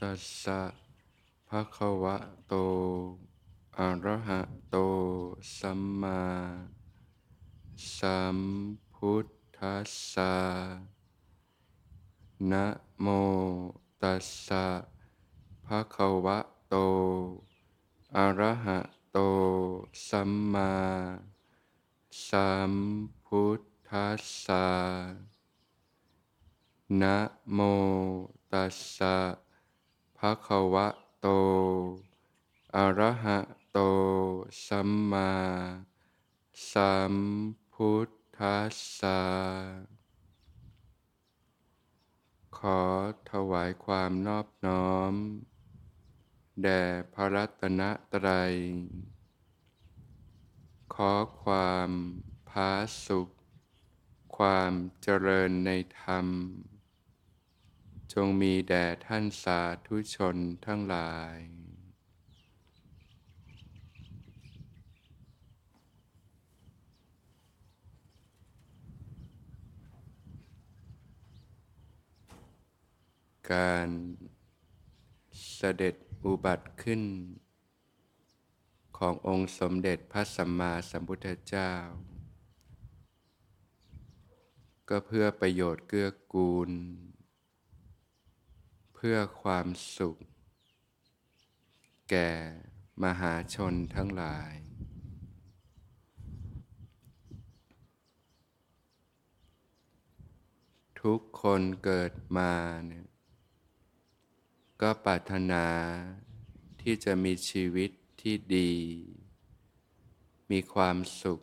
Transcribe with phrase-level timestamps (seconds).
[0.00, 0.60] ตัสสะ
[1.48, 2.16] ภะคะวะ
[2.48, 2.54] โต
[3.78, 4.40] อะระหะ
[4.70, 4.76] โต
[5.58, 6.22] สัมมา
[7.96, 8.38] สัม
[8.94, 9.26] พุท
[9.58, 10.34] ธัสสะ
[12.50, 12.66] นะ
[13.00, 13.06] โม
[14.02, 14.66] ตัสสะ
[15.66, 16.74] ภะคะวะโต
[18.16, 18.78] อะระหะ
[19.12, 19.18] โต
[20.08, 20.74] สัมมา
[22.28, 22.72] สัม
[23.24, 24.68] พุทธัสสะ
[27.00, 27.16] นะ
[27.52, 27.60] โม
[28.52, 29.16] ตัสสะ
[30.18, 30.88] ภะคะวะ
[31.20, 31.26] โต
[32.76, 33.38] อะระหะ
[33.72, 33.78] โต
[34.66, 35.32] สัมมา
[36.70, 37.14] สัม
[37.72, 39.22] พุทธัสสะ
[42.58, 42.80] ขอ
[43.30, 45.14] ถวายความนอบน้อม
[46.62, 46.82] แด่
[47.14, 48.54] พระรัตนตรัย
[50.94, 51.12] ขอ
[51.42, 51.90] ความ
[52.50, 52.70] ผา
[53.06, 53.28] สุข
[54.36, 56.26] ความเจริญในธรรม
[58.12, 61.38] จงมีแด่ท่านสาธุชนทั้งหลาย
[73.52, 73.88] การ
[75.54, 75.94] เสด็จ
[76.24, 77.02] อุบัติขึ้น
[78.98, 81.72] ขององค์สมเด็จพระสัมมาสัมพุทธเจ้า
[84.88, 86.70] ก็เพื่อประโยชน์เกื้อกูล
[89.04, 89.66] พื่อความ
[89.98, 90.16] สุข
[92.10, 92.30] แก่
[93.02, 94.54] มหาชนทั้งหลาย
[101.02, 102.52] ทุกคนเกิดมา
[102.86, 103.06] เนี่ย
[104.82, 105.66] ก็ปรารถนา
[106.82, 107.90] ที่จะมีชีวิต
[108.20, 108.72] ที่ดี
[110.50, 111.40] มีความสุข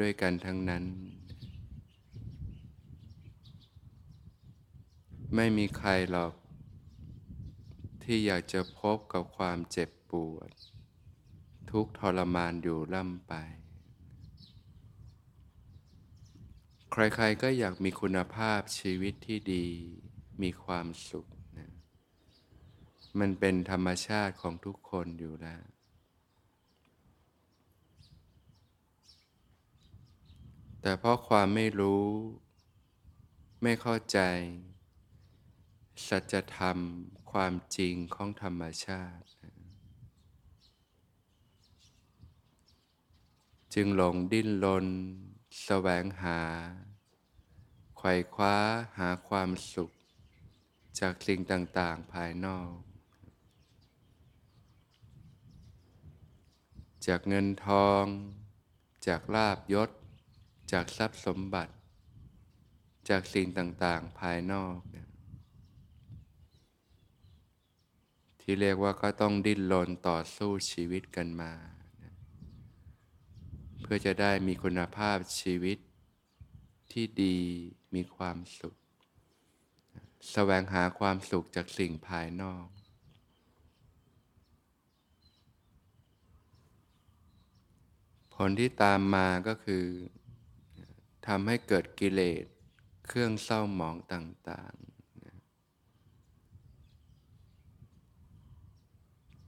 [0.00, 0.84] ด้วยกันทั้งนั้น
[5.36, 6.32] ไม่มีใครหรอก
[8.02, 10.50] ที่อยากจะพบกับความเจ็บปวด
[11.70, 13.32] ทุกทรมานอยู่ล่ำไป
[16.92, 19.66] ใครๆก็อยากมีคุณภาพชีวิตที่ดี
[20.42, 21.26] มีความสุข
[21.58, 21.70] นะ
[23.18, 25.64] มันเป็นธรรมชาติของทุกคนอยู่แล้ว
[30.80, 32.06] แต่เพราะความไม่รู้
[33.62, 34.18] ไม่เข้าใจ
[36.06, 36.78] สัจธรรม
[37.32, 39.26] ความจริงของธรรมชาติ
[43.74, 44.86] จึงหลงดิ้นรน
[45.64, 46.40] แสวงหา
[47.96, 48.56] ไขว่คว้า
[48.98, 49.90] หาความสุข
[51.00, 52.76] จากสิ่งต่างๆภายนอก
[57.06, 58.04] จากเงินทอง
[59.06, 59.90] จากลาบยศ
[60.72, 61.72] จากทรัพย์สมบัติ
[63.08, 65.08] จากสิ่งต่างๆภายนอกเนี่ย
[68.44, 71.52] ที่เรียกว่าก็ต้องดิ้นรนต่อสู้ชีวิตกันมา
[73.80, 75.78] เพื่อจะได้มีคุณภาพชีวิต
[76.92, 77.38] ที่ดี
[77.94, 78.74] มีความสุข
[80.32, 82.66] แสวงหาความสุขจากสิ่งภายนอก
[88.34, 89.86] ผลที่ตามมาก็คือ
[91.26, 92.44] ทำให้เกิดกิเลส
[93.06, 94.91] เครื่องเศร้าหมองต่างๆ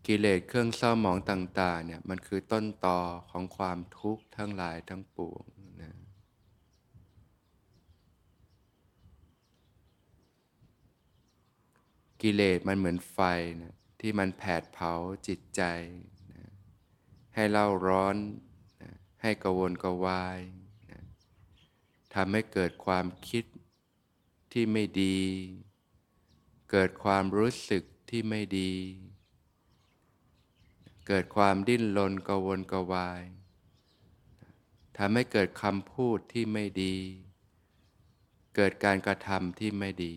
[0.06, 3.00] กิเลสเครื่องเศร้าหมองต่างๆเนี่ยมันคือต้นตอ
[3.30, 5.44] ของความทุกข์ทั้งหลายทั้งปวง
[5.82, 5.92] นะ
[12.22, 13.18] กิเลสมันเหมือนไฟ
[13.62, 14.92] นะที่มันแผดเผา
[15.26, 15.62] จิตใจ
[16.32, 16.42] นะ
[17.34, 18.16] ให้เล่าร้อน
[18.82, 18.90] นะ
[19.22, 20.40] ให้กวนกวาย
[20.90, 21.00] นะ
[22.14, 23.44] ทำให้เกิดความคิด
[24.52, 25.20] ที่ไม่ดี
[26.70, 28.72] เกิดความรู้สึกที่ไม่ดี
[31.06, 33.22] เกิดความดิ้นรนกวนกวาย
[34.98, 36.96] ทำให้เกิดคำพูดที่ไม่ดี
[38.56, 40.14] เกิดการกระทำที่ไม่ดี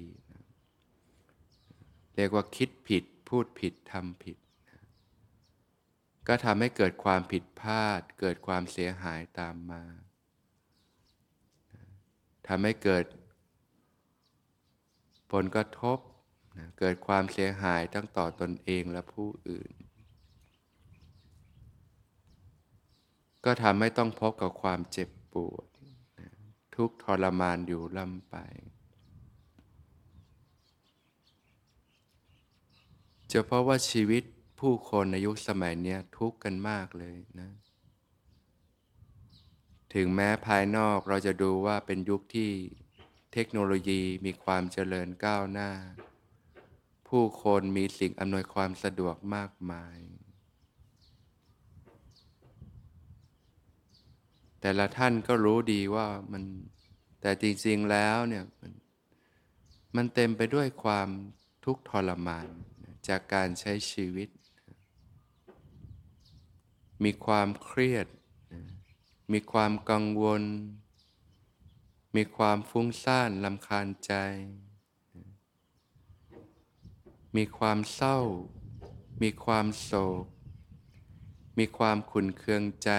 [2.16, 4.38] เรียกว่าคิดผิดพูดผิดทำผิด
[6.28, 9.84] ก็ทำให้เกิดความผิดพลาด เกิดความเสียหายตามมา
[12.48, 13.06] ทำให้เกิด
[15.32, 16.00] ผลกระทบ
[16.80, 19.72] เกิดความเสียหายทั้งต่อตนเองและผู้อื่น
[23.46, 25.66] ก็ทำให้ต้องพบกับความเจ็บปวด
[26.76, 28.36] ทุกทรมานอยู่ล่ำไป
[33.32, 34.24] จะเพราะว่าชีวิต
[34.60, 37.50] ผู้คนในยุคสมัยนี้ทุกข์กันมากเลยนะ
[39.94, 42.52] ถึงแม้ภายนอกเราจะดูว่าเป็นยุคที่
[43.34, 45.72] เทคโนโลยีมีความเจริญก้าวหน้า
[47.08, 49.98] ผู้คนมีสิ่งอำนวยความสะดวกมากมาย
[54.62, 56.44] แต่ละท่านก็รู้ดีว่ามัน
[57.22, 58.72] แต่จริงๆแล้วเนี่ยมัน
[59.96, 61.10] มันเต็มไปด้วยความ
[61.66, 62.48] ทุกข์ทรมาน
[63.08, 64.30] จากการใช้ชีวิต
[67.04, 68.08] มีความเครียด
[69.34, 70.44] มีความกังวล
[72.16, 74.14] มีความฟุ้งซ่านลำคาญใจ
[77.36, 78.20] มีความเศร้า
[79.22, 79.92] มีความโศ
[80.24, 80.26] ก
[81.58, 82.92] มีความขุนเคืองใจ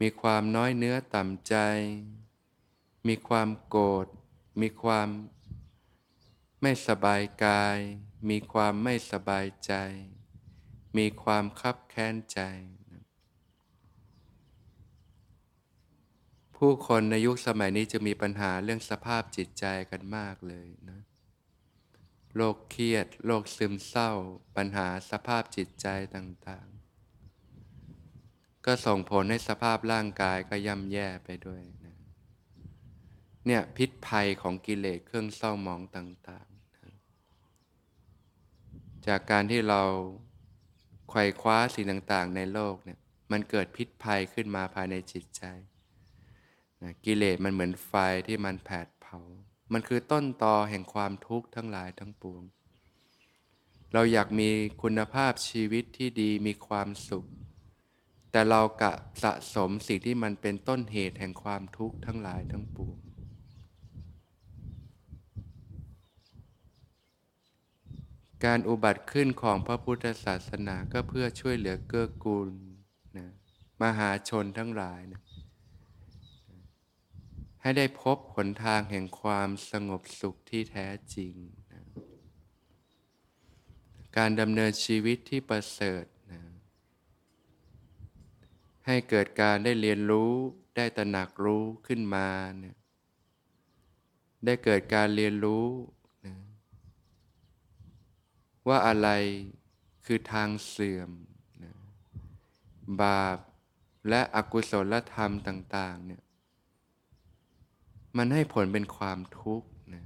[0.00, 1.56] มีความน้อยเนื้อต่ำใจ
[3.08, 4.06] มีความโกรธ
[4.60, 5.08] มีความ
[6.62, 7.78] ไม่สบายกาย
[8.30, 9.72] มีความไม่สบายใจ
[10.96, 12.40] มีความคับแค้นใจ
[16.56, 21.00] ผู้คนในยุคสมัยนี้จะมีปัญหาเรื่องสภาพจิตใจกันมากเลยนะ
[22.34, 24.12] โรคเครียด โรคซึมเศร้า
[24.56, 26.75] ปัญหาสภาพจิตใจต่าง
[28.66, 31.96] ก็ส่งผลให้สภาพร่างกายก็ย่ำแย่ไปด้วยนะ
[33.46, 36.94] เนี่ยพิษภัยของกิเลสเครื่องเศร้าหมองต่างๆนะ
[39.06, 39.82] จากการที่เรา
[41.08, 42.98] ไขว่คว้าสิ่งต่างๆ ในโลกเนี่ย
[43.32, 45.42] มันเกิดพิษภัยขึ้นมาภายในจิตใจ
[46.82, 47.92] นะกิเลสมันเหมือนไฟ
[48.26, 49.18] ที่มันแผดเผา
[49.72, 52.42] มันคือต้นตอแห่งความทุกข์ทั้งหลายทั้งปวง
[53.92, 54.50] เราอยากมี
[54.82, 57.26] คุณภาพชีวิตที่ดีมีความสุข
[58.36, 58.92] แต่เรากะ
[59.22, 62.96] สะสมสิ่งที่มันเป็นต้นเหตุแห่งความทุกข์ทั้งหลายทั้งปวง
[68.44, 72.48] การอุบัติขึ้นของพระพุทธศาสนาก็เพื่อช่วยเหลือเกื้อกูล
[73.18, 73.28] นะ
[73.82, 75.22] มหาชนทั้งหลายนะ
[77.62, 81.34] ให้ได้พบหนทางแห่งความสงบสุขที่แท้จริง
[81.72, 81.82] นะ
[84.16, 86.04] การดำเนินชีวิตที่ประเสริฐ
[88.86, 90.32] ให้เกิดการได้เรียนรู้
[90.76, 92.28] ได้ตระหนักรู้ขึ้นมา
[92.60, 92.76] เนี่ย
[94.44, 95.66] ได้เกิดการเรียนรู้
[96.26, 96.34] นะ
[98.68, 99.08] ว่าอะไร
[100.04, 101.10] คือทางเสื่อม
[101.62, 101.72] นะ
[103.02, 103.38] บาป
[104.08, 106.22] และอกุศลธรรมต่าง ๆ เนี่ย
[108.16, 110.04] มันให้ผลเป็นความทุกข์นะ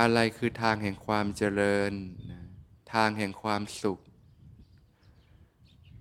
[0.00, 1.92] อะไรคือทางแห่งความเจริญ
[2.30, 2.40] นะ
[2.94, 4.00] ทางแห่งความสุข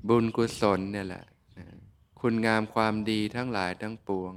[0.08, 1.26] บุญกุศลเนี่ยแหละ
[2.20, 4.34] คุณงามความดีทั้งหลายทั้งปวง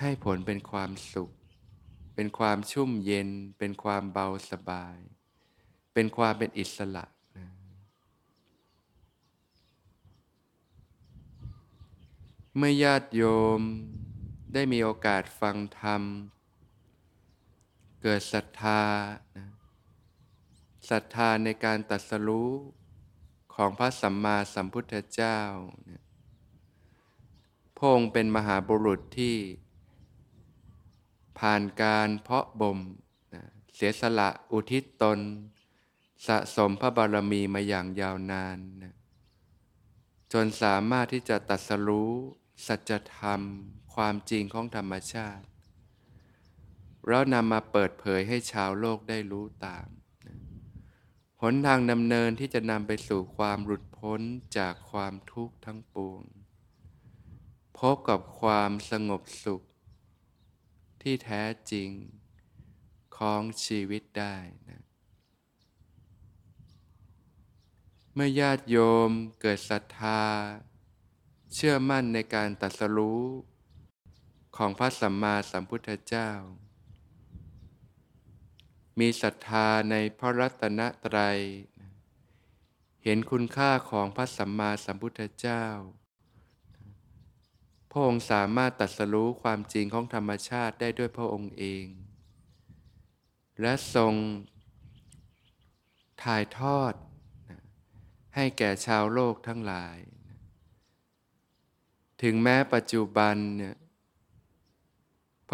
[0.00, 1.30] ให้ผลเป็นความสุข
[2.14, 3.28] เป็นความชุ่มเย็น
[3.58, 4.96] เป็นความเบาสบาย
[5.94, 7.04] เป็นความเป็นอิสระ
[7.36, 7.48] นะ
[12.56, 13.22] เมื่อญาติโย
[13.58, 13.60] ม
[14.52, 16.02] ได้มีโอกาสฟังธรรม
[18.02, 18.82] เกิดศรัทธา
[19.36, 19.46] นะ
[20.90, 22.50] ศรัทธาในการตรัสรู้
[23.54, 25.38] ของพระสัมมาสัมพุทธเจ้า
[27.76, 29.36] พระองค์เป็นมหาบุรุษที่
[31.38, 32.78] ผ่านการเพาะบ่ม
[33.74, 35.18] เสียสละอุทิศตน
[36.26, 38.94] สะสมพระบารมีมาอย่างยาวนานนะ
[40.32, 42.12] จนสามารถที่จะตัดสรู้
[42.66, 43.40] สัจธรรม
[43.94, 45.44] ความจริงของธรรมชาติ
[47.08, 49.86] แล้วนำมาเปิดเผยให้ชาวโลกได้รู้ตาม
[51.44, 54.20] หนทางดำเนินที่จะนำไปสู่ความหลุดพ้น
[54.58, 56.22] จากความทุกข์ทั้งปวง
[57.78, 59.62] พบกับความสงบสุข
[61.02, 61.90] ที่แท้จริง
[63.16, 64.36] ของชีวิตได้
[64.68, 64.82] นะ
[68.14, 68.76] เมื่อญาติโย
[69.08, 70.22] มเกิดศรัทธา
[71.54, 73.24] เชื่อมั่นในการตรัสรู้
[74.56, 76.30] ของพระสัมมาสัมพุทธเจ้า
[78.98, 81.38] มีศรัทธาในพระรัตนตรัย
[83.04, 85.64] เห็นคุณค่าของพระสัมมาสัมพุทธเจ้า
[87.90, 91.84] พระองค์สามารถตรัสรู้ความจริงของธรรมชาติได้ด้วยพระองค์เอง
[93.60, 94.14] และทรง
[96.22, 96.94] ถ่ายทอด
[98.34, 99.98] ให้แก่ชาวโลกทั้งหลาย
[102.22, 103.76] ถึงแม้ปัจจุบันเนี่ย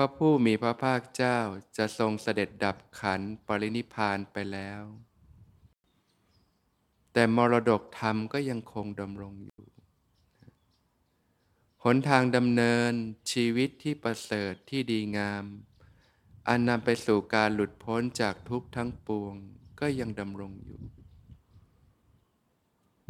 [0.01, 1.39] พระผู้มีพระภาคเจ้า
[1.77, 4.83] จะทรงเสด็จดับขันปรินิพานไปแล้ว
[7.13, 9.65] แต่มรดกธรรมก็ยังคงดำรงอยู่
[11.85, 12.93] หนทางดำเนิน
[13.33, 15.45] ชีวิตที่ประเสริฐที่ดีงาม
[16.49, 19.35] อันนำไปสู่การหลุดพ้นจากทุกข์ทั้งปวง
[19.81, 20.81] ก็ยังดำรงอยู่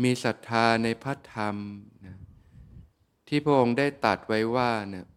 [0.03, 1.57] มีศรัทธาในพระธรรม
[2.07, 2.19] นะ
[3.29, 5.09] ที่พระองค์ได้ตัดไว้ว่าเนี่ย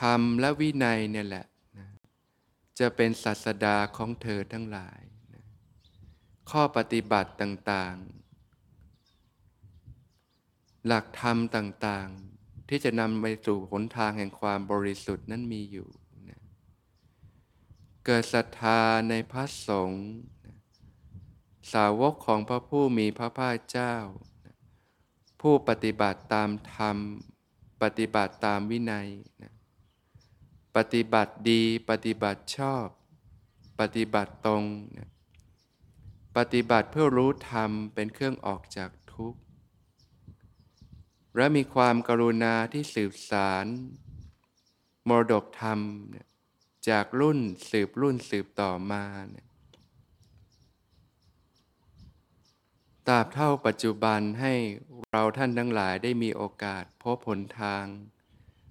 [0.00, 1.46] ธรรมและวินัยเนี่ยแหละ
[1.78, 1.86] นะ
[2.78, 5.00] จะเป็นศาสดาของเธอทั้งหลาย
[5.34, 5.44] นะ
[6.50, 8.20] ข้อปฏิบัติต่างๆ
[10.86, 15.88] หลักธรรมต่างๆ ที่จะนำไปสู่หนทางแห่งความบริสุทธิ์นั้นมีอยู่
[16.30, 16.40] นะ
[18.04, 20.04] เกิดศรัทธาในพระสงฆ์
[21.72, 23.94] สาวกของพระผู้มีพระภาคเจ้า
[25.40, 26.96] ผู้ปฏิบัติตามธรรม
[27.82, 29.08] ปฏิบัติตามวินัย
[29.42, 29.52] นะ
[30.76, 32.86] ปฏิบัติดี ปฏิบัติชอบ
[33.80, 34.64] ปฏิบัติตรง
[36.36, 39.40] ปฏิบัติเพื่อรู้ธรรมเป็นเครื่องออกจากทุกข์
[41.36, 43.66] และมีความกรุณาที่สืบสาร
[45.08, 45.80] มรดกธรรม
[46.88, 47.38] จากรุ่น
[47.70, 49.04] สืบรุ่นสืบต่อมา
[53.08, 54.54] ตราบเท่าปัจจุบันให้
[55.12, 57.84] เราท่านทั้งหลายได้มีโอกาสพบผลทาง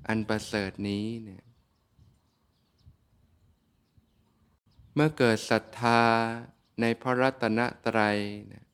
[0.07, 1.43] อันประเสริฐนี้เนี่ย
[5.01, 6.01] มื่อเกิดศรัทธา
[6.81, 8.19] ในพระรัตนตรัย
[8.51, 8.65] นี่ย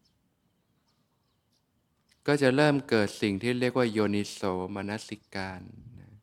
[2.28, 4.42] ก็จะเริ่มเกิดสิ่งที่เรียกว่าโยนิโส
[4.76, 5.62] มนสิการ
[6.00, 6.14] นะ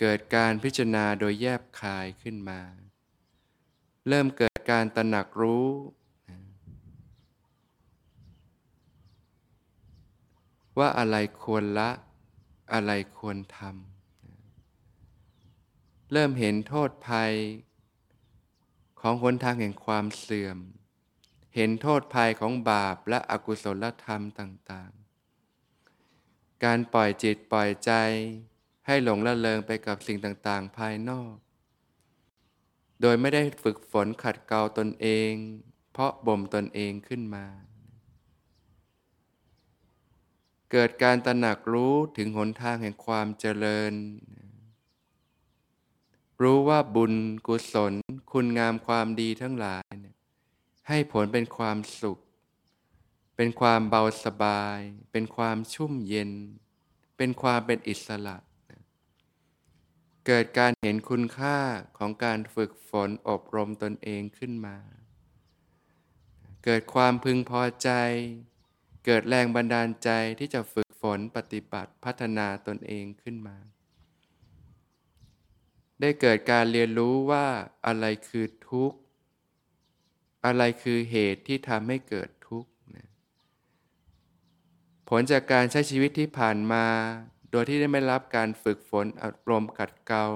[0.00, 2.60] เกิดการพิจารณาโดยแยบคายขึ้นมา
[4.08, 5.68] เริ่มเกิดการตระหนักรู้
[6.28, 6.38] นะ
[10.78, 11.90] ว่าอะไรควรละ
[12.72, 14.36] อะไรควรทำนะ
[16.12, 17.32] เริ่มเห็นโทษภัย
[19.00, 20.58] ของหนทางแห่งความเสื่อม
[21.54, 27.92] เห็นโทษภัยของบาปและอกุศลธรรมต่างๆ การปล่อยจิตปล่อยใจ
[28.86, 31.34] ให้หลงละเลงไปกับสิ่งต่างๆ ภายนอก
[33.00, 35.32] โดยไม่ได้ฝึกฝนขัดเกลาตนเอง
[35.92, 37.46] เพราะบ่มตนเองขึ้นมา
[40.70, 43.92] เกิดการตระหนักรู้ถึงหนทางแห่งความเจริญ
[46.42, 47.14] รู้ว่าบุญ
[47.46, 47.92] กุศล
[48.32, 50.16] คุณงามความดีทั้งหลายเนี่ย
[50.88, 52.18] ให้ผลเป็นความสุข
[53.36, 54.78] เป็นความเบาสบาย
[55.12, 56.30] เป็นความชุ่มเย็น
[57.16, 58.36] เป็นความเป็นอิสระ
[60.26, 61.58] เกิดการเห็นคุณค่า
[61.98, 64.76] ของการฝึกฝนอบรมตนเองขึ้นมา
[66.64, 67.90] เกิดความพึงพอใจ
[69.04, 73.56] เกิดแรงบันดาลใจที่จะฝึกฝนปฏิบัติพัฒนาตนเองขึ้นมา
[76.00, 77.46] ได้เกิดการเรียนรู้ว่า
[77.86, 78.98] อะไรคือทุกข์
[80.46, 83.08] อะไรคือเหตุที่ทำให้เกิดทุกข์นะ
[85.08, 86.86] ผลจากการใช้ชีวิตที่ผ่านมา
[87.50, 90.26] โดยที่ได้ไม่รับการฝึกฝนอบรมขัดเกลา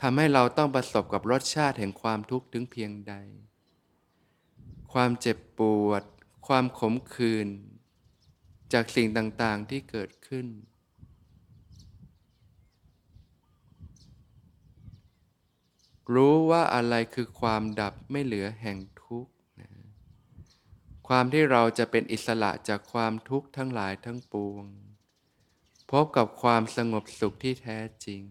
[0.00, 3.14] ทำให้เราต้องประสบกับรสชาติแห่งความทุกข์ถึงเพียงใด
[4.92, 6.02] ความเจ็บปวด
[6.46, 7.48] ความขมขื่น
[8.72, 10.46] จากสิ่งต่างๆที่เกิดขึ้น
[16.14, 19.70] รู้ว่าอะไรคือความดับไม่เหลือแห่งทุกข์นะ
[21.08, 24.64] ความที่เราจะเป็นอิสระจากความทุกข์ทั้งหลายทั้งปวง
[25.90, 28.22] พบกับความสงบสุขที่แท้จริง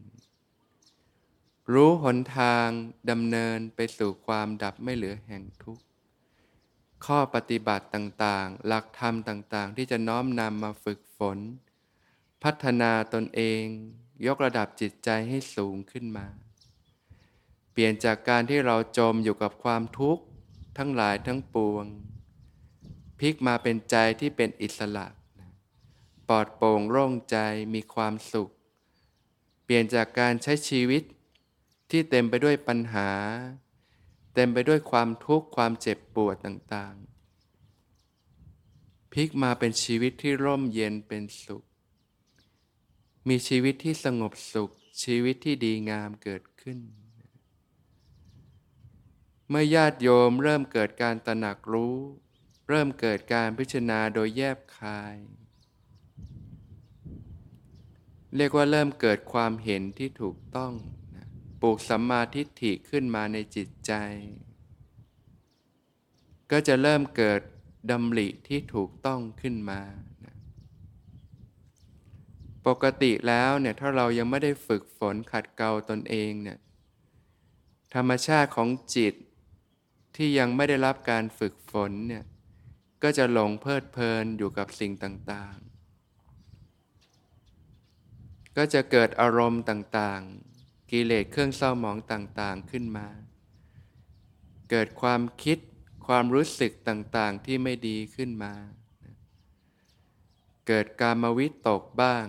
[1.73, 2.67] รู้หนทาง
[3.09, 5.83] ดำเนินไปสู่ความดับไม่เหลือแห่งทุกข์
[7.05, 11.37] ข้อปฏิบัติต่างๆ หลักธรรมต่างๆ ที่จะน้อมนำมาฝึกฝน
[12.43, 13.63] พัฒนาตนเอง
[14.25, 16.27] ยกระดับจิตใจให้สูงขึ้นมา
[17.71, 20.23] เปลี่ยนจากการที่เราจมอยู่กับความทุกข์
[20.77, 21.85] ทั้งหลายทั้งปวง
[23.19, 25.07] พลิกมาเป็นใจที่เป็นอิสระ
[26.27, 27.37] ปลอดโปร่งโล่งใจ
[27.73, 28.49] มีความสุข
[29.63, 31.03] เปลี่ยนจากการใช้ชีวิต
[31.89, 33.09] ที่เต็มไปด้วยปัญหา
[34.33, 41.63] เต็มไปด้วยความทุกข์ความเจ็บปวดต่างๆพลิกมาเป็นชีวิตที่ร่มเย็นเป็นสุข
[43.27, 44.71] มีชีวิตที่สงบสุข
[45.03, 46.79] ชีวิตที่ดีงามเกิดขึ้น
[49.53, 51.97] เมื่อญาติโยมเริ่มเกิดการตระหนักรู้
[52.69, 55.17] เริ่มเกิดการพิจารณาโดยแยบคาย
[58.35, 60.73] เรียกว่าเริ่มเกิดความเห็นที่ถูกต้อง
[61.61, 63.93] ปลูกสัมมาทิฏฐิขึ้นมาในจิตใจ
[66.51, 67.41] ก็จะเริ่มเกิด
[67.91, 69.81] ดำริที่ถูกต้องขึ้นมา
[72.67, 76.59] ปกติแล้วเนี่ยถ้าเรายังไม่ได้ฝึกฝนขัดเกลาตนเองเนี่ย
[77.95, 79.15] ธรรมชาติของจิต
[80.15, 82.23] ที่ยังไม่ได้รับการฝึกฝนเนี่ย
[83.03, 85.71] ก็จะหลงเพลิดเพลินอยู่กับสิ่งต่างๆ
[88.57, 93.07] ก็จะเกิดอารมณ์ต่างๆ กิเลสเครื่องเศร้าหมองต่างๆขึ้นมา
[94.69, 95.57] เกิดความคิด
[96.07, 98.53] ความรู้สึกต่างๆที่ไม่ดีขึ้นมา
[100.67, 102.25] เกิดการมวิตกบ้าง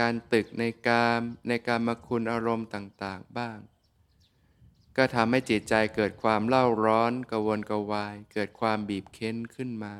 [0.00, 3.58] การตึกในกามในการมาคุณอารมณ์ต่างๆบ้าง
[4.96, 9.94] ก็ทำให้จิตใจเกิดความเล่าร้อนกระวนกระวาย เกิดความบีบเค้นขึ้นมา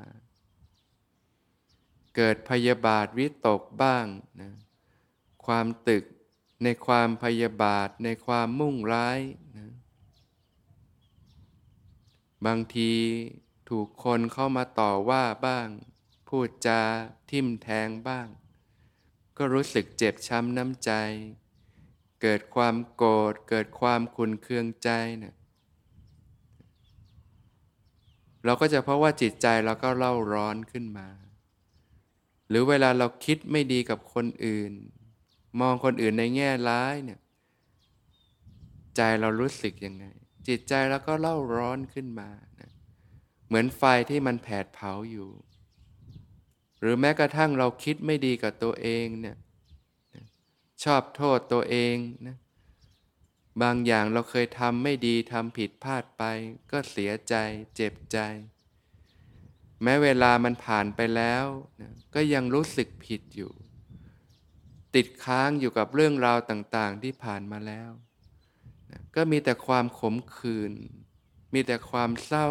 [2.16, 4.06] เกิดพยาบาทวิตกบ้าง
[4.40, 4.50] นะ
[5.46, 6.04] ความตึก
[6.62, 9.20] ในความพยาบาทในความมุ่งร้าย
[9.58, 9.68] นะ
[12.46, 12.92] บางที
[13.68, 15.68] ถูกคนเข้ามาต่อว่าบ้าง
[16.28, 16.82] พูดจา
[17.30, 18.26] ทิ่มแทงบ้าง
[19.36, 20.90] ก็รู้สึกเจ็บช้ำน้ำใจ
[22.22, 25.34] เกิดความโกรธเกิดความขุนเคืองใจเนะี่ย
[28.44, 31.08] เราก็จะเพราะว่าจิตใจเราก็เล่าร้อนขึ้นมา
[32.48, 34.72] หรือเวลาเราคิดไม่ดีกับคนอื่น
[35.60, 37.20] มองคนอื่นในแง่ร้ายเนี่ย
[38.96, 40.04] ใจเรารู้สึกยังไง
[40.48, 42.70] จิตใจเราก็เล่าร้อนขึ้นมานะ
[43.46, 45.30] เหมือนไฟที่มันแผดเผาอยู่
[46.80, 49.36] หรือแม้กระทั่งเราคิดไม่ดีกับตัวเองเนี่ย
[50.84, 51.96] ชอบโทษตัวเอง
[52.26, 52.36] นะ
[53.62, 56.22] บางอย่างเราเคยทำไม่ดีทำผิดพลาดไป
[56.70, 57.34] ก็เสียใจ
[57.76, 58.18] เจ็บใจ
[59.82, 61.44] แม้เวลามันผ่านไปแล้ว
[61.80, 63.52] นะก็ยังรู้สึกผิดอยู่
[64.94, 67.90] ติดค้างอยู่กับเรื่องราวต่างๆ ที่ผ่านมาแล้ว
[68.90, 70.72] นะก็มีแต่ความขมขื่น
[71.54, 72.48] มีแต่ความเศร้า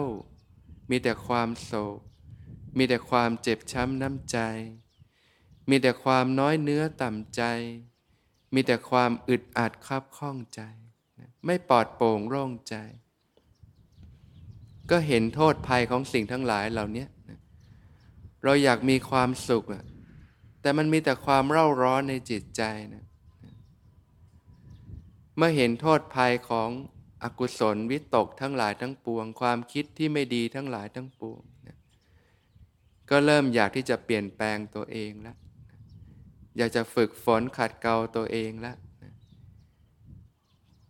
[0.89, 2.00] มีแต่ความโศก
[2.77, 4.38] มีแต่ความเจ็บช้ำน้ำใจ
[5.69, 7.43] มีแต่ความน้อยเนื้อต่ำใจ
[8.53, 10.62] มีแต่ความอึดอัดคับข้องใจ
[11.46, 12.75] ไม่ปลอดโปร่งโล่งใจ
[14.91, 17.06] ก็เห็นโทษภัยของสิ่งทั้งหลายเหล่านี้
[18.44, 19.65] เราอยากมีความสุข
[20.62, 22.63] แต่มันมีแต่ความเร่าร้อนในจิตใจ
[22.94, 23.06] นะ
[25.38, 26.69] เมื่อเห็นโทษภัยของ
[27.23, 31.78] อกุศลวิตกทั้งหลายทั้งปวง ความคิดที่ไม่ดีทั้งหลายทั้งปวงนะ
[33.10, 35.38] ก็เริ่มอยากที่จะเปลี่ยนแปลงตัวเองแล้ว
[36.60, 38.78] อยากจะฝึกฝนขัดเกลาตัวเองแล้ว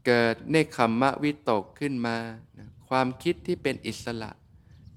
[0.05, 2.17] เกิดเนคขมมะวิตกขึ้นมา
[2.57, 4.31] นะความคิดที่เป็นอิสระ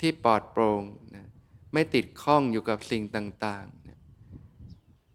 [0.01, 0.83] ที่ปลอดโปร่ง
[1.15, 1.27] นะ
[1.73, 3.99] ไม่ติดข้องอยู่กับสิ่งต่างๆนะ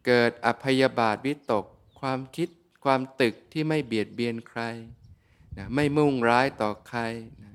[0.06, 1.66] เกิดอภยบาทวิตก
[2.00, 2.50] ความคิด
[2.86, 4.62] ความตึกที่ไม่เบียดเบียนใคร
[5.58, 7.02] นะไม่มุ่งร้ายต่อใคร
[7.44, 7.54] นะ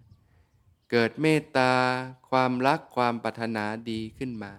[0.90, 1.72] เกิดเมตตา
[2.30, 4.52] ความรักความปรารถนาดีขึ้นมา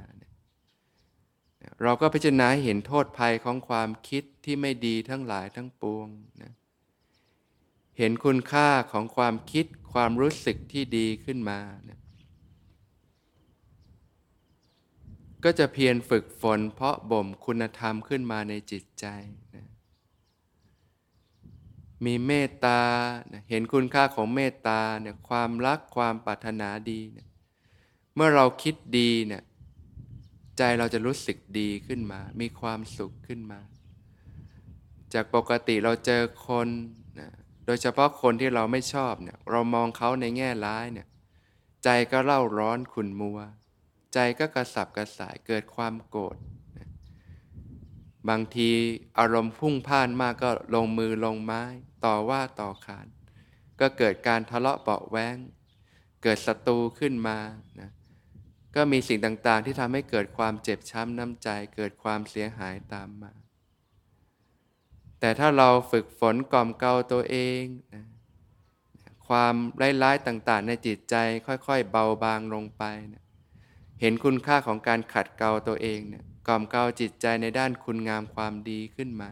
[1.84, 6.08] เราก็พิจารณาเห็นโทษภัยของความคิดที่ไม่ดีทั้งหลายทั้งปวง
[6.42, 6.54] นะ
[7.98, 12.00] เห็นคุณค่าของความคิดความรู้สึกที่ดีขึ้นมานะ
[15.44, 19.06] ก็จะเพียรฝึกฝนเพราะบ่มคุณธรรมขึ้นมาในจิตใจ
[19.56, 19.68] นะ
[22.06, 22.82] มีเมตตา
[23.32, 27.28] นะเห็นคุณค่าของเมตตาเนี่ยความรักความปรารถนาดีเนี่ย
[28.16, 29.44] เมื่อเราคิดดีเนี่ย
[30.58, 33.60] ใจเราจะรู้สึกดีขึ้นมา มีความสุขขึ้นมา
[35.14, 36.68] จากปกติเราเจอคน
[37.20, 37.30] นะ
[37.66, 41.08] โดยเฉพาะคนที่เราไม่ชอบเนี่ยเรามองเขาในแง่ร้ายเนี่ย
[41.84, 43.40] ใจก็เล่าร้อนขุนมัว
[44.14, 46.38] ใจก็กระสับกระส่ายเกิดความโกรธ
[48.30, 48.72] บางที
[49.20, 51.64] อารมณ์พุ่งพ่านมากก็ลงมือลงไม้
[52.06, 53.08] ต่อว่าต่อขาน
[53.80, 55.38] ก็เกิดการทะเลาะเบาแวง
[56.24, 57.38] เกิดศัตรูขึ้นมา
[57.80, 57.90] นะ
[58.76, 63.32] ก็มีสิ่งต่างๆ ที่ทำให้เกิดความเจ็บช้ำน้ำใจ เกิดความเสียหายตามมา
[65.20, 68.06] แต่ถ้าเราฝึกฝนกล่อมเกลาตัวเองนะ
[69.28, 71.16] ความร้ายๆต่างๆ ในจิตใจ
[71.48, 72.84] ค่อยๆ เบาบางลงไป
[73.14, 73.24] นะ
[74.02, 79.32] เห็นคุณค่าของการขัดเกลาตัวเองเนะี่ยกล่อมเกลาจิตใจในด้านคุณงามความดีขึ้นมา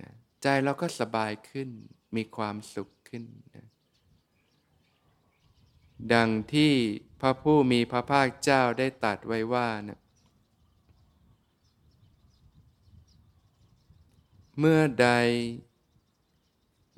[0.00, 0.10] นะ
[0.42, 1.68] ใจเราก็สบายขึ้น
[2.16, 3.66] มีความสุขขึ้นนะ
[6.12, 6.72] ดังที่
[7.20, 9.98] พระผู้มีพระภาคเจ้าได้ตัดไว้ว่านะ
[14.58, 15.08] เมื่อใด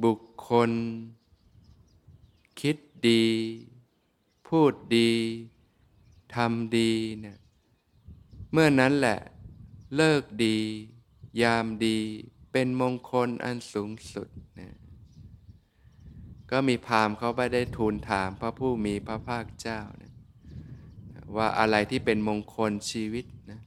[0.04, 0.70] บุคคล
[2.61, 2.76] คิด
[3.09, 3.26] ดี
[4.48, 5.12] พูดดี
[6.35, 7.38] ทำดีเนี่ย
[8.52, 9.18] เมื่อนั้นแหละ
[9.96, 10.59] เลิกดี
[11.42, 11.98] ยามดี
[12.52, 14.28] เป็นมงคลอันสูงสุด
[14.59, 14.78] นะ
[16.50, 20.12] ก็มีพามเขาไปได้ทูลถามพระผู้มีพระภาคเจ้านะ
[21.37, 23.61] ว่าอะไรที่เป็นมงคลชีวิตนะ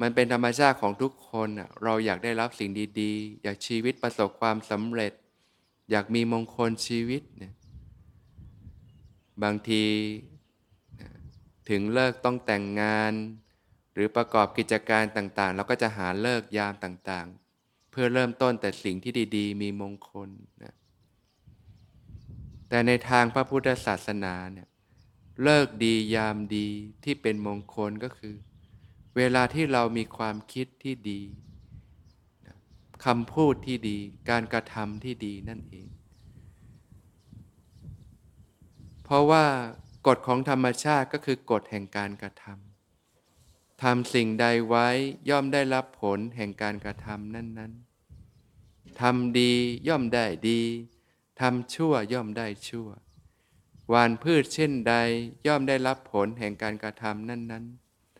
[0.00, 1.48] มันเป็นธรรมชาติของทุกคน
[1.82, 5.12] เราอยากได้รับสิ่งดีๆ อยากชีวิตประสบความสำเร็จ
[5.90, 7.54] อยากมีมงคลชีวิตเนี่ย
[9.42, 9.84] บางที
[11.68, 13.12] ถึงเลิกต้องแต่งงาน
[13.94, 20.28] หรือประกอบกิจการต่างๆ เราก็จะหาเลิกยามต่างๆ เพื่อเริ่มต้นแต่สิ่งที่ดี ๆ มีมงคล
[20.62, 20.74] นะ
[22.72, 24.68] แต่ในทางพระพุทธศาสนาเนี่ย
[25.42, 26.68] เลิกดียามดี
[27.04, 28.34] ที่เป็นมงคลก็คือ
[29.16, 31.22] เวลาที่เรามีความคิดที่ดี
[33.04, 33.98] คำพูดที่ดี
[34.30, 35.88] การกระทำที่ดีนั่นเอง
[39.04, 39.44] เพราะว่า
[40.06, 44.88] กฎของธรรมชาติก็คือกฎแห่งการกระทำทำสิ่งใดไว้
[45.30, 47.72] ย่อมได้รับผลแห่งการกระทำนั้น
[48.36, 49.52] ๆทำดี
[49.88, 50.62] ย่อมได้ดี
[51.42, 52.88] ทำชั่วย่อมได้ชั่ว
[53.88, 54.94] หวานพืชเช่นใด
[55.46, 57.64] ย่อมได้รับผลแห่งการกระทำนั้น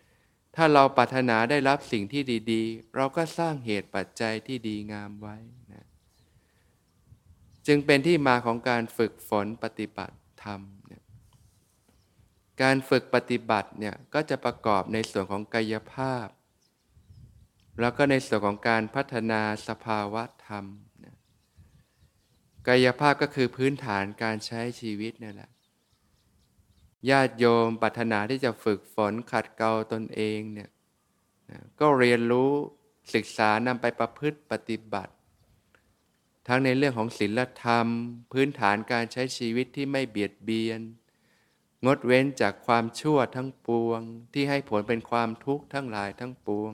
[0.00, 5.36] ๆ ถ้าเราปรารถนาได้รับสิ่งที่ดี ๆ เราก็สร้างเหตุปัจจัยที่ดีงามไว้
[5.72, 5.86] นะ
[7.66, 10.60] จึงเป็นที่มาของการฝึกฝนปฏิบัติธรรม
[12.62, 16.26] การฝึกปฏิบัติเนี่ยก็จะประกอบในส่วนของกายภาพ
[17.80, 20.64] แล้วก็ในส่วนของการพัฒนาสภาวะธรรม
[22.68, 25.50] กายภาพก็คือพื้นฐานการใช้ชีวิตนี่แหละ
[27.10, 30.70] ญาติโยมปรารถนาที่จะฝึกฝนขัดเกลาตนเองเนี่ย
[31.80, 32.50] ก็เรียนรู้
[33.14, 35.12] ศึกษานำไปประพฤติปฏิบัติ
[36.48, 37.86] ทั้งในเรื่องของศีลธรรม
[38.32, 40.80] พื้นฐานการใช้ชีวิตที่ไม่เบียดเบียน
[41.86, 44.00] งดเว้นจากความชั่วทั้งปวง
[44.32, 46.72] ที่ให้ผลเป็นความทุกข์ทั้งหลายทั้งปวง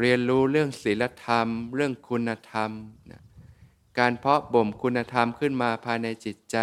[0.00, 2.70] เรียนรู้เรื่องศีลธรรม เรื่องคุณธรรม
[3.10, 3.22] นะ
[3.98, 6.58] การเพาะบ่มคุณธรรมขึ้นมาภายในจิตใจ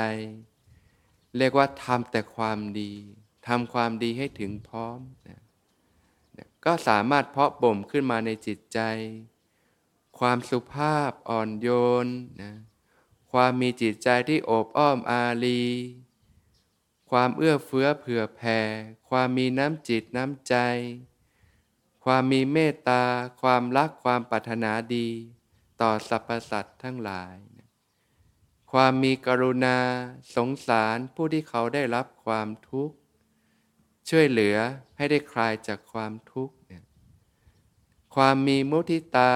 [1.38, 2.91] เรียกว่าทำแต่ความดี
[3.48, 5.39] ทำความดีให้ถึงพร้อมนะ
[6.65, 8.80] ก็สามารถเพาะบ่มขึ้นมาในจิตใจ
[10.20, 11.67] ความสุภาพอ่อนโย
[12.06, 12.08] น
[12.41, 12.52] นะ
[13.32, 15.63] ความมีจิตใจที่โอบอ้อมอารี
[17.10, 18.60] ความเอื้อเฟื้อเผื่อแผ่
[19.10, 20.56] ความมีน้ำจิตน้ำใจ
[22.06, 23.04] ความมีเมตตา
[23.41, 25.08] ความรักความปรารถนาดี
[25.82, 27.36] ต่อสรรพสัตว์ทั้งหลาย
[28.72, 29.78] ความมีกรุณา
[30.36, 32.96] สงสารผู้ที่เขาได้รับความทุกข์
[34.10, 34.58] ช่วยเหลือ
[34.98, 36.84] ให้ได้คลายจากความทุกข์เนี่ย
[38.15, 39.34] ความมีมุทิตา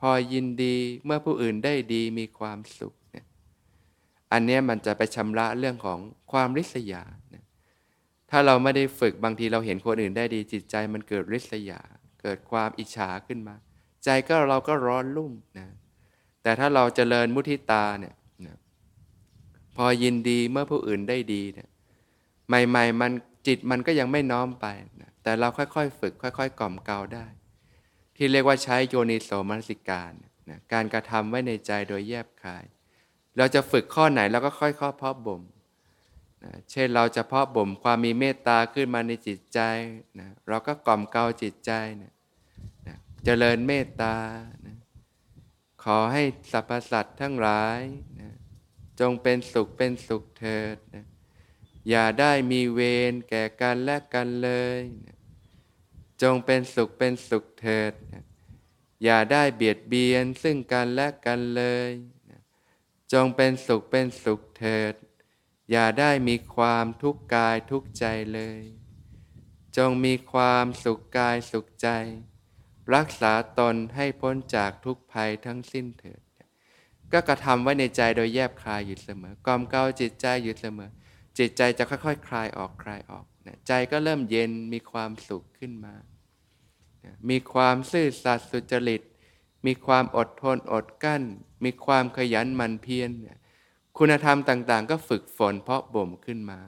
[0.00, 3.26] พอยินดีเมื่อผู้อื่นได้ดีมีความสุขเนี่ย
[4.32, 5.98] อันนี้มันจะไปชำระเรื่องของ
[6.32, 7.44] ความริษยาเนี่ย
[8.30, 11.80] ถ้าเราไม่ได้ฝึกบางทีเราเห็นคนอื่นได้ดีจิตใจมันเกิดริษยา
[12.22, 13.56] เกิดความอิจฉาขึ้นมา
[14.04, 15.68] ใจก็เราก็ร้อนรุ่มนะ
[16.46, 18.14] แต่ถ้าเราจเจริญมุทิตาเนี่ย
[19.76, 21.68] พอยินดีเมื่อผู้อื่นได้ดีเนี่ย
[22.48, 23.12] ใหม่ๆมัน
[23.46, 24.66] จิตมันก็ยังไม่น้อมไป
[25.02, 27.26] นะแต่เราค่อยๆ ฝึก ค่อย ๆ กล่อมเกลาได้
[28.16, 30.12] ที่เรียกว่าใช้โยนิโสมนสิการ
[30.50, 32.64] นะการกระทำไว้ในใจโดยแยบคาย
[33.36, 35.42] เราจะฝึกข้อไหนเราก็ค่อยๆเพาะบ่ม
[36.44, 39.60] นะเช่นเราจะเพาะบ่มความมีเมตตาขึ้นมาในจิตใจ
[40.20, 42.12] นะเราก็กล่อมเกลาจิตใจนะ
[42.86, 44.14] นะเจริญเมตตา
[45.86, 46.22] ขอให้
[46.52, 47.80] สรรพสัตว์ทั้งหลาย
[48.20, 48.34] นะ
[49.00, 51.06] จงเป็นสุขเป็นสุขเถิดนะ
[51.88, 55.16] อย่าได้มีเวรแก่กันและกันเลยนะ
[56.22, 58.24] จงเป็นสุขเป็นสุขเถิดนะ
[59.04, 61.90] อย่าได้เบียดเบียนซึ่งกันและกันเลย
[62.30, 62.40] นะ
[63.12, 64.94] จงเป็นสุขเป็นสุขเถิด
[65.70, 68.62] อย่าได้มีความทุกข์กายทุกใจเลย
[69.76, 71.88] จงมีความสุขกายสุขใจ
[72.94, 76.20] รักษาตนให้พ้นจากทุกภัยทั้งสิ้นเถิด
[77.12, 80.90] ก็กระทำไว้ในใจโดยแยบคลายอยู่เสมอกอมเกาจิตใจอยู่เสมอ
[81.38, 85.94] จิตใจจะค่อยๆ คลายออกคลายออกนะใจก็เริ่มเย็นมีความสุขขึ้นมา
[87.30, 89.02] มีความซื่อสัตย์สุจริต
[89.66, 91.22] มีความอดทนอดกั้น
[91.64, 93.10] มีความขยันหมั่นเพียร
[93.98, 96.60] คุณธรรมต่างๆ ก็ฝึกฝนเพาะบ่มขึ้นมา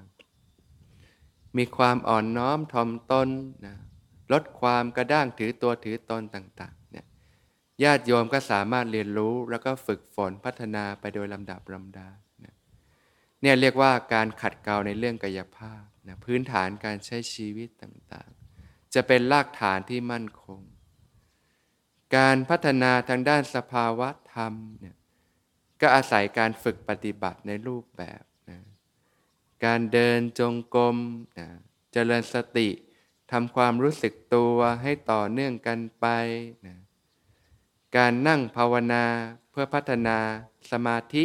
[1.57, 3.28] มีความอ่อนน้อมถ่อมตน
[3.66, 3.76] นะ
[4.33, 7.07] ลดความกระด้างถือตัวถือตนต่างๆเนี่ย
[7.83, 12.09] ญาติโยมก็สามารถเรียนรู้แล้วก็ฝึกฝนพัฒนาไปโดยลำดับลำดา
[13.43, 20.61] เนี่ยเรียกว่าการขัดเกลาในเรื่องกายภาพนะพื้นฐานการใช้ชีวิตต่างๆ จะเป็นรากฐานที่มั่นคง
[22.17, 24.97] การพัฒนาทางด้านสภาวะธรรมเนี่ย
[25.81, 28.61] ก็อาศัยการฝึกปฏิบัติในรูปแบบนะ
[29.64, 30.97] การเดินจงกรม
[31.38, 31.49] นะ
[31.93, 32.69] เจริญสติ
[33.33, 36.07] ทำความรู้สึกตัวให้ต่อเนื่องกันไป
[36.67, 36.77] นะ
[37.97, 39.05] การนั่งภาวนา
[39.51, 40.19] เพื่อพัฒนา
[40.71, 41.25] สมาธิ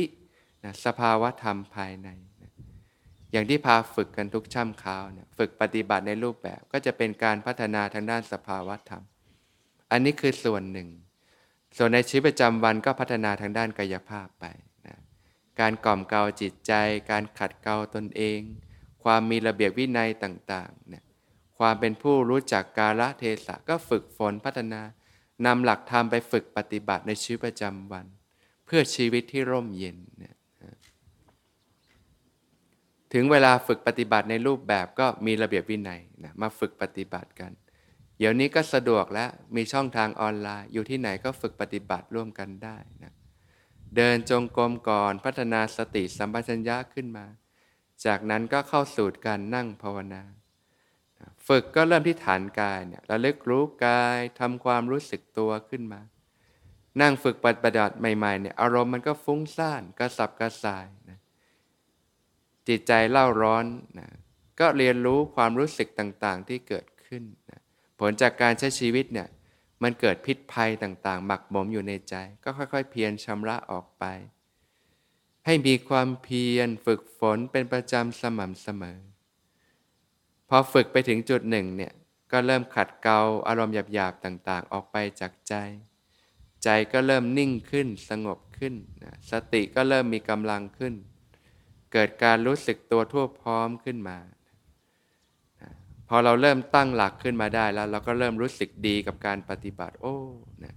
[0.63, 2.09] นะสภาวะธรรมภายใน
[2.41, 2.51] นะ
[3.31, 9.03] อย่างที่พาฝึกกันทุกช่ำคราวนะฝึกปฏิบัติในรูปแบบก็จะเป็นการพัฒนาทางด้านสภาวะธรรม
[9.91, 10.89] อันนี้คือส่วนหนึ่ง
[11.77, 14.45] ส่วนในชีวิตประจำวันก็พัฒนาทางด้านกายภาพไป
[14.87, 14.97] นะ
[15.59, 16.73] การกล่อมเกลาจิตใจ
[17.11, 18.39] การขัดเกลาตนเอง
[19.03, 21.03] ความมีระเบียบวินัยต่างๆนะ
[21.59, 24.81] ความเป็นผู้รู้จักกาลเทศะก็ฝึกฝนพัฒนา
[25.45, 28.05] นำหลักธรรมไปฝึกปฏิบัติในชีวิตประจำวัน
[28.65, 30.35] เพื่อชีวิตที่ร่มเย็นเนี่ย
[33.13, 37.51] ถึงเวลาฝึกปฏิบัติในรูปแบบก็มีระเบียบวินัยนะมาฝึกปฏิบัติกัน
[38.17, 43.13] เดี๋ยวนี้ก็สะดวกแล้วมีช่องทางออนไลน์ อยู่ที่ไหนก็ฝึกปฏิบัติร่วมกันได้นะ
[43.95, 47.25] เดินจงกรมก่อนพัฒนาสติสัมปชัญญะขึ้นมา
[48.05, 50.23] จากนั้นก็เข้าสู่การนั่งภาวนา
[51.47, 56.01] ฝึกก็เริ่มที่ฐานกายเนี่ยระลึกรู้กายทำความรู้สึกตัวขึ้นมา
[57.01, 61.19] นั่งฝึกปฏิบัติใหม่ๆเนี่ยอารมณ์มันก็ฟุ้งซ่านกระสับกระส่ายนะ
[62.67, 63.65] จิตใจเล่าร้อน
[63.99, 64.09] นะ
[64.59, 67.61] ก็เรียนรู้ความรู้สึกต่างๆที่เกิดขึ้นนะ
[67.99, 69.27] ผลจากการใช้ชีวิตเนี่ย
[69.83, 74.03] มันเกิดพิษภัยต่างๆ หมักหมมอยู่ในใจ ก็ค่อยๆ เพียรชำระออกไป
[75.45, 78.99] ให้มีความเพียรฝึกฝนเป็นประจำสม่ำเสมอ
[80.55, 81.93] อฝึกไปถึงจุดหนึ่งเนี่ย
[82.31, 85.53] ก็เริ่มขัดเกลาอารมณ์หยาบๆต่างๆ ออกไปจากใจ
[86.63, 90.93] ใจก็เริ่มนิ่งขึ้นสงบขึ้นนะสติก็เริ่มมีกำลังขึ้น
[91.93, 94.17] เกิดการรู้สึกตัวทั่วพร้อมขึ้นมา
[96.09, 100.17] พอเราเริ่มตั้งหลักขึ้นมาได้แล้ว เราก็เริ่มรู้สึกดีกับการปฏิบัติโอ้
[100.63, 100.75] นะ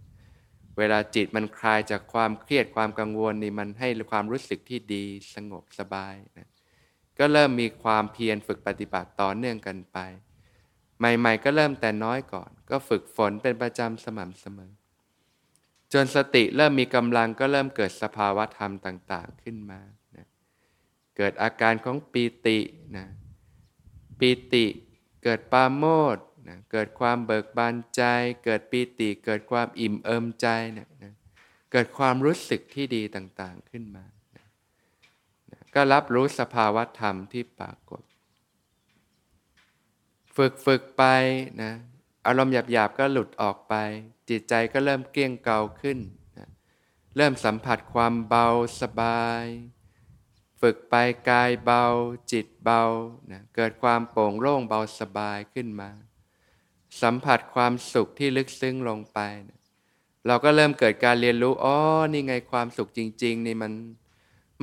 [0.78, 6.48] เวลาจิตมันคลายจากความเครียดความกังวลนี่มันให้ความรู้สึกที่ดีสงบสบายนะ
[7.18, 9.98] ก็เริ่มมีความเพียรฝึกปฏิบัติต่อเนื่องกันไป
[10.98, 14.72] ใหม่ ๆ ก็เริ่มแต่น้อยก่อน ก็ฝึกฝนเป็นประจำสม่ำเสมอ
[15.92, 19.80] จนสติเริ่มมีกำลังก็เริ่มเกิดสภาวะธรรมต่าง ๆ ขึ้นมา
[20.16, 20.26] นะ
[21.16, 22.58] เกิดอาการของปีติ
[22.96, 23.06] นะ
[24.18, 24.66] ปีติ
[25.22, 28.02] เกิดปาโมดนะเกิดความเบิกบานใจ
[28.44, 31.14] เกิดปีติ เกิดความอิ่มเอิมใจนะนะ
[31.72, 34.04] เกิดความรู้สึกที่ดีต่างๆขึ้นมา
[35.76, 38.02] ก็รับรู้สภาวะธรรมที่ปรากฏ
[40.36, 41.04] ฝึกฝึกไป
[41.62, 41.72] นะ
[42.26, 43.74] อารมณ์หยาบๆก็หลุดออกไป
[44.28, 45.98] จิตใจก็เริ่มเกลี้ยงเกาขึ้น
[46.38, 46.48] นะ
[47.16, 48.46] เริ่มสัมผัสความเบา
[48.80, 49.44] สบาย
[50.60, 50.94] ฝึกไป
[51.30, 51.84] กายเบา
[52.32, 52.82] จิตเบา
[53.32, 55.90] นะเกิดความโปร่งโล่งเบาสบายขึ้นมา
[57.02, 59.60] สัมผัสความสุขที่ลึกซึ้งลงไปนะ
[60.26, 61.76] เราก็เริ่มเกิดการเรียนรู้อ๋อ
[62.12, 63.72] นี่ไงความสุขจริง ๆ นี่มัน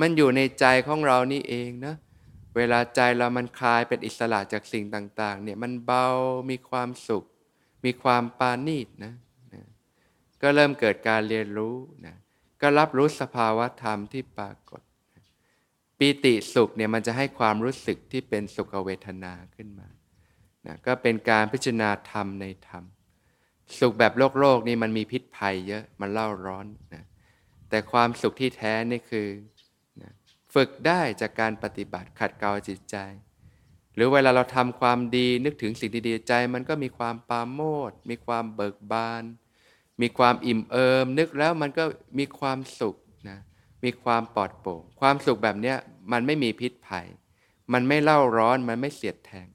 [0.00, 1.94] มันอยู่ในใจของเรานี่เองนะ
[2.56, 6.06] เวลาใจเรามันคลายเป็นอิสระจากสิ่งต่างๆ เนี่ยมันเบา
[6.50, 7.24] มีความสุข
[7.84, 9.14] มีความปานีตนะ
[9.54, 9.62] นะ
[10.42, 11.76] ก็เริ่มเกิดการเรียนรู้
[12.06, 12.14] นะ
[12.60, 14.80] ก็รับรู้สภาวะธรรมที่ปรากฏ
[15.98, 19.88] ปีติสุขเนี่ยมันจะให้ความรู้สึกที่เป็นสุขเวทนาขึ้นมา
[20.66, 22.84] นะก็เป็นการพิจารณาธรรมในธรรม
[23.78, 27.04] สุขแบบโลกโลกนี่มันมีพิษภัยเยอะ มันเล่าร้อนนะ
[27.68, 29.26] แต่ความสุขที่แท้นี่คือ
[30.54, 32.96] ฝึกได้จากการปฏิบัติขัดเกลาจิตใจ
[33.94, 39.22] หรือเวลาเราทำความดีนึกถึงสิ่งดีๆใจ มันก็มีความปาโมดมีความเบิกบาน
[40.00, 41.84] มีความอิ่มเอิม นึกแล้วมันก็
[42.18, 42.96] มีความสุข
[43.28, 43.38] นะ
[43.84, 45.74] มีความปลอดโปร่งความสุขแบบนี้
[46.12, 47.06] มันไม่มีพิษภัย
[47.72, 49.48] มันไม่เล่าร้อนมันไม่เสียดแทง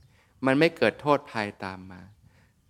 [0.45, 2.01] มันไม่เกิดโทษภัยตามมา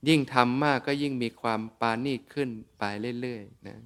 [0.08, 2.84] ยิ่งทำมากก็ยิ่งมีความปานีขึ้นไป
[3.22, 3.78] เรื่อยๆนะ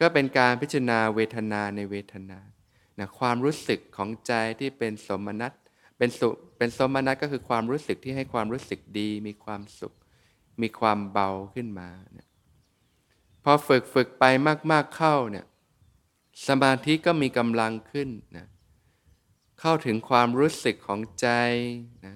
[0.00, 2.38] ก็เป็นการพิจารณาเวทนาในเวทนา
[2.98, 5.52] นะความรู้สึกของใจที่เป็นสมนัต
[5.98, 9.94] เป็นสุเป็นสมนัตก็คือความรู้สึกที่ให้ความรู้สึกดี มีความสุข
[10.62, 12.28] มีความเบาขึ้นมานะ
[13.44, 14.24] พอฝึกฝึกไป
[14.70, 15.46] มาก ๆเข้าเนี่ย
[16.46, 18.46] สมาธิก็มีกำลังขึ้นนะ
[19.60, 21.28] เข้าถึงความรู้สึกของใจ
[22.06, 22.14] นะ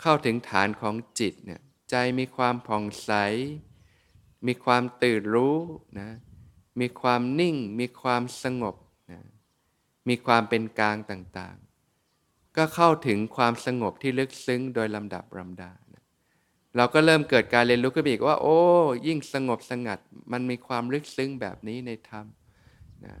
[0.00, 3.10] เข้าถึงฐานของจิตเนี่ยใจมีความผ่องใส
[4.46, 5.58] มีความตื่นรู้
[6.00, 6.10] นะ
[6.80, 8.76] มีความนิ่ง มีความสงบ
[10.08, 16.04] มีความเป็นกลางต่างๆ ก็เข้าถึงความสงบที่ลึกซึ้งโดยลำดับลำดานะ
[16.76, 18.58] เราก็เริ่มเกิดการเรียนรู้ขึ้นอีกว่า โอ้
[19.06, 19.98] ยิ่งสงบสงัด
[20.32, 22.26] มันมีความลึกซึ้งแบบนี้ในธรรม
[23.06, 23.16] นะ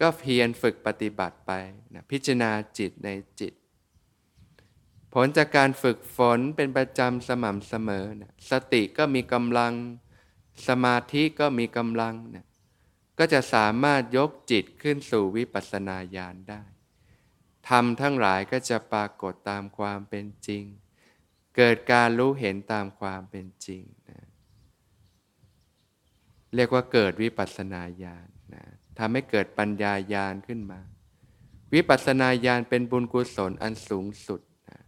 [0.00, 1.52] ก็เพียรฝึกปฏิบัติไป
[1.94, 3.08] นะพิจารณาจิตใน
[3.40, 3.52] จิต
[5.12, 9.72] ผลจากการฝึกฝนเป็นประจำสม่ำเสมอนะสติก็มีกำลัง
[10.68, 12.45] สมาธิก็มีกำลังนะ
[13.18, 16.62] ก็จะสามารถยกจิตขึ้นสู่วิปัสสนาญาณได้
[17.68, 20.64] ทำทั้งหลายก็จะปรากฏตามความเป็นจริง
[21.56, 24.20] เกิดการรู้เห็นตามความเป็นจริงนะ
[26.54, 28.64] เรียกว่าเกิดวิปัสสนาญาณนะ
[28.98, 30.80] ทำให้เกิดปัญญาญาณขึ้นมา
[31.74, 34.80] วิปัสสนาญาณเป็นบุญกุศลอันสูงสุดนะ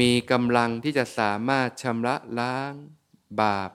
[0.00, 2.72] มีกำลังที่จะสามารถชำระล้าง
[3.40, 3.70] บาป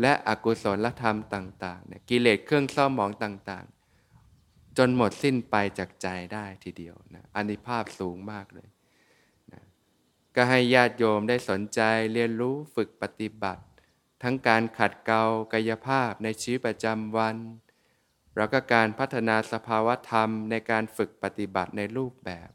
[0.00, 8.68] และอกุศลธรรมต่างๆเนี่ยกิเลสเครื่องเศร้าหมองต่างๆ จนหมดสิ้นไปจากใจได้ทีเดียวนะอันิภาพสูงมากเลย
[9.52, 9.62] นะ
[10.34, 11.80] ก็ให้ญาติโยมได้สนใจ
[12.12, 13.62] เรียนรู้ฝึกปฏิบัติ
[14.22, 17.36] ทั้งการขัดเกลากายภาพในชีวิตประจำวัน
[18.36, 22.48] แล้วก็การพัฒนาสภาวธรรมในการฝึกปฏิบัติในรูปแบบ